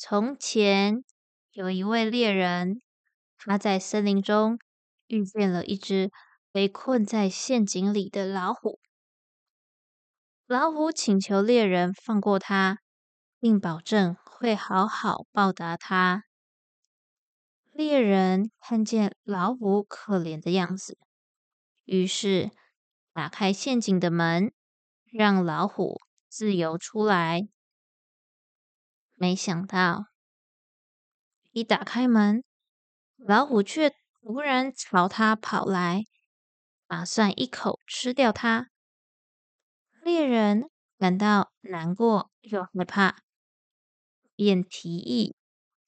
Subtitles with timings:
[0.00, 1.02] 从前
[1.50, 2.80] 有一位猎人，
[3.36, 4.60] 他在森林中
[5.08, 6.12] 遇见了一只
[6.52, 8.78] 被困在陷阱里的老虎。
[10.46, 12.78] 老虎请求猎人放过他，
[13.40, 16.22] 并保证会好好报答他。
[17.72, 20.96] 猎人看见老虎可怜的样子，
[21.84, 22.52] 于是
[23.12, 24.52] 打开陷阱的门，
[25.10, 27.48] 让老虎自由出来。
[29.20, 30.06] 没想到，
[31.50, 32.44] 一打开门，
[33.16, 36.04] 老虎却突然朝他跑来，
[36.86, 38.70] 打算一口吃掉他。
[40.02, 43.24] 猎人感到难过又害怕，
[44.36, 45.34] 便提议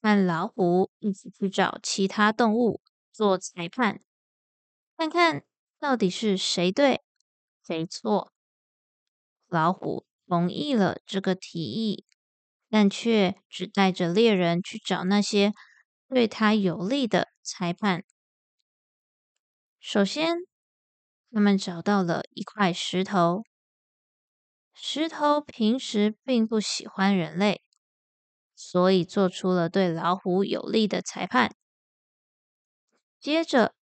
[0.00, 2.80] 和老虎一起去找其他动物
[3.12, 4.00] 做裁判，
[4.96, 5.44] 看看
[5.78, 7.02] 到底是谁对
[7.62, 8.32] 谁错。
[9.48, 12.06] 老虎同意了这个提议，
[12.70, 15.52] 但却只带着猎人去找那些
[16.08, 18.04] 对他有利的裁判。
[19.80, 20.36] 首先，
[21.30, 23.42] 他们找到了一块石头。
[24.74, 27.62] 石头平时并不喜欢人类，
[28.54, 31.54] 所以做出了对老虎有利的裁判。
[33.18, 33.74] 接着，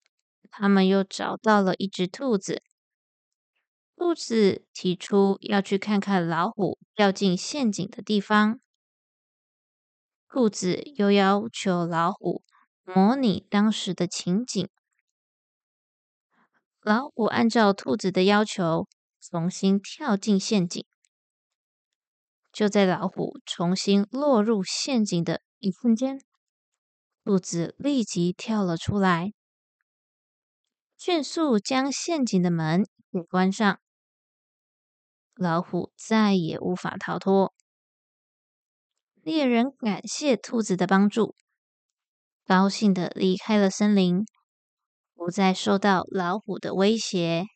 [0.50, 2.62] 他们又找到了一只兔子。
[3.97, 8.61] 兔子提出要去看看老虎掉进陷阱的地方。
[10.37, 12.45] 兔子又要求老虎
[12.84, 14.69] 模拟当时的情景。
[16.83, 18.87] 老虎按照兔子的要求。
[19.19, 20.84] 重新跳进陷阱，
[22.53, 26.20] 就在老虎重新落入陷阱的一瞬间，
[27.25, 29.33] 兔子立即跳了出来，
[30.98, 33.81] 迅速将陷阱的门给关上。
[35.34, 37.56] 老虎再也无法逃脱。
[39.27, 41.35] 猎人感谢兔子的帮助，
[42.47, 44.25] 高兴的离开了森林，
[45.17, 47.47] 不再受到老虎的威胁。